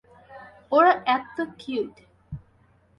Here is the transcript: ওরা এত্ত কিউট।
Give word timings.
ওরা 0.71 0.91
এত্ত 1.15 1.37
কিউট। 1.59 1.93